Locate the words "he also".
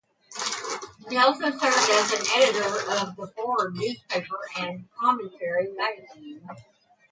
1.11-1.51